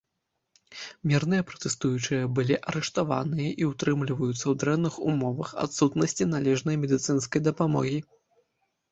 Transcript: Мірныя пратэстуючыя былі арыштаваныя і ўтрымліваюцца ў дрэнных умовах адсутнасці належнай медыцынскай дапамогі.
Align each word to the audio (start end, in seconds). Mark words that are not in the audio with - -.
Мірныя 1.09 1.41
пратэстуючыя 1.49 2.29
былі 2.39 2.55
арыштаваныя 2.71 3.49
і 3.63 3.67
ўтрымліваюцца 3.71 4.33
ў 4.35 4.53
дрэнных 4.63 4.95
умовах 5.11 5.51
адсутнасці 5.65 6.27
належнай 6.33 6.75
медыцынскай 6.87 7.43
дапамогі. 7.49 7.99